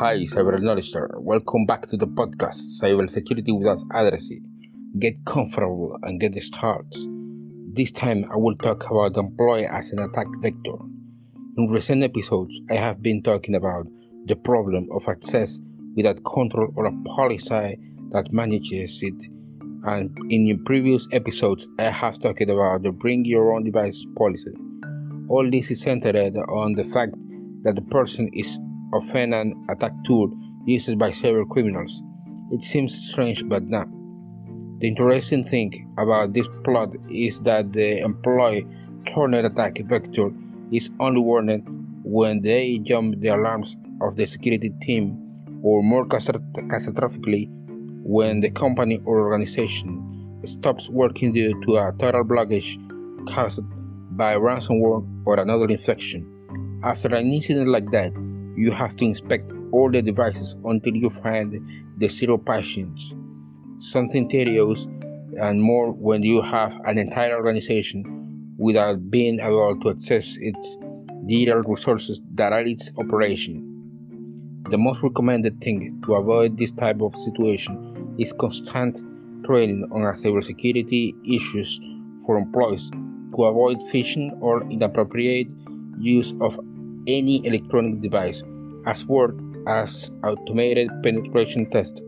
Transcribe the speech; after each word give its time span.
Hi, 0.00 0.24
Cyber 0.24 0.58
Knowledger. 0.58 1.20
Welcome 1.20 1.66
back 1.66 1.86
to 1.90 1.96
the 1.98 2.06
podcast, 2.06 2.80
cyber 2.80 3.04
Cybersecurity 3.04 3.52
Without 3.54 3.84
Addressing. 3.92 4.42
Get 4.98 5.22
comfortable 5.26 5.98
and 6.02 6.18
get 6.18 6.42
started. 6.42 6.90
This 7.74 7.90
time 7.90 8.24
I 8.32 8.38
will 8.38 8.56
talk 8.56 8.90
about 8.90 9.18
employee 9.18 9.66
as 9.66 9.90
an 9.90 9.98
attack 9.98 10.24
vector. 10.40 10.78
In 11.58 11.68
recent 11.68 12.02
episodes, 12.02 12.58
I 12.70 12.76
have 12.76 13.02
been 13.02 13.22
talking 13.22 13.56
about 13.56 13.88
the 14.24 14.36
problem 14.36 14.88
of 14.90 15.06
access 15.06 15.60
without 15.94 16.24
control 16.24 16.72
or 16.76 16.86
a 16.86 17.02
policy 17.04 17.78
that 18.12 18.32
manages 18.32 19.02
it. 19.02 19.22
And 19.84 20.16
in 20.30 20.64
previous 20.64 21.06
episodes, 21.12 21.68
I 21.78 21.90
have 21.90 22.18
talked 22.20 22.40
about 22.40 22.84
the 22.84 22.90
bring 22.90 23.26
your 23.26 23.52
own 23.54 23.64
device 23.64 24.02
policy. 24.16 24.54
All 25.28 25.46
this 25.50 25.70
is 25.70 25.82
centered 25.82 26.16
on 26.16 26.72
the 26.72 26.84
fact 26.84 27.16
that 27.64 27.74
the 27.74 27.82
person 27.82 28.30
is 28.32 28.58
often 28.92 29.32
an 29.32 29.66
attack 29.68 29.92
tool 30.04 30.30
used 30.66 30.98
by 30.98 31.10
several 31.10 31.46
criminals. 31.46 32.02
It 32.52 32.62
seems 32.62 32.94
strange, 33.10 33.48
but 33.48 33.62
not. 33.64 33.88
The 34.80 34.88
interesting 34.88 35.44
thing 35.44 35.92
about 35.98 36.32
this 36.32 36.48
plot 36.64 36.94
is 37.10 37.38
that 37.40 37.72
the 37.72 37.98
employee 38.00 38.66
turned 39.06 39.34
attack 39.34 39.78
vector 39.84 40.30
is 40.72 40.90
only 41.00 41.20
warned 41.20 41.62
when 42.02 42.40
they 42.40 42.78
jump 42.82 43.20
the 43.20 43.28
alarms 43.28 43.76
of 44.00 44.16
the 44.16 44.26
security 44.26 44.70
team, 44.80 45.16
or 45.62 45.82
more 45.82 46.06
catastrophically, 46.06 47.48
when 48.02 48.40
the 48.40 48.50
company 48.50 49.00
or 49.04 49.20
organization 49.20 50.40
stops 50.46 50.88
working 50.88 51.32
due 51.34 51.60
to 51.62 51.76
a 51.76 51.92
total 51.98 52.24
blockage 52.24 52.78
caused 53.34 53.60
by 54.16 54.34
ransomware 54.34 55.06
or 55.26 55.38
another 55.38 55.66
infection. 55.66 56.26
After 56.82 57.14
an 57.14 57.30
incident 57.32 57.68
like 57.68 57.90
that, 57.90 58.12
you 58.56 58.70
have 58.70 58.96
to 58.96 59.04
inspect 59.04 59.52
all 59.72 59.90
the 59.90 60.02
devices 60.02 60.54
until 60.64 60.94
you 60.94 61.10
find 61.10 61.60
the 61.98 62.08
zero 62.08 62.38
patients. 62.38 63.14
Something 63.80 64.28
tedious 64.28 64.86
and 65.40 65.62
more 65.62 65.92
when 65.92 66.22
you 66.22 66.42
have 66.42 66.72
an 66.86 66.98
entire 66.98 67.36
organization 67.36 68.54
without 68.58 69.10
being 69.10 69.40
able 69.40 69.78
to 69.80 69.90
access 69.90 70.36
its 70.40 70.76
digital 71.26 71.62
resources 71.62 72.20
that 72.34 72.52
are 72.52 72.62
its 72.62 72.90
operation. 72.98 73.66
The 74.70 74.78
most 74.78 75.02
recommended 75.02 75.60
thing 75.60 76.02
to 76.04 76.14
avoid 76.14 76.58
this 76.58 76.70
type 76.72 77.00
of 77.00 77.16
situation 77.16 78.16
is 78.18 78.32
constant 78.32 78.98
training 79.44 79.88
on 79.92 80.02
cybersecurity 80.14 81.14
issues 81.24 81.80
for 82.26 82.36
employees 82.36 82.90
to 83.34 83.44
avoid 83.44 83.78
phishing 83.90 84.36
or 84.42 84.62
inappropriate 84.70 85.48
use 85.98 86.34
of 86.40 86.58
any 87.18 87.44
electronic 87.46 88.00
device, 88.00 88.42
as 88.86 89.04
well 89.06 89.30
as 89.66 90.10
automated 90.24 90.90
penetration 91.02 91.68
tests 91.70 92.00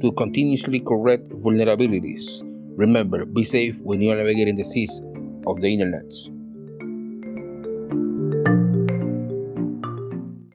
to 0.00 0.12
continuously 0.12 0.80
correct 0.80 1.28
vulnerabilities. 1.30 2.42
Remember, 2.76 3.24
be 3.24 3.44
safe 3.44 3.76
when 3.82 4.00
you 4.00 4.10
are 4.12 4.16
navigating 4.16 4.56
the 4.56 4.64
seas 4.64 5.00
of 5.46 5.60
the 5.60 5.68
internet. 5.68 6.12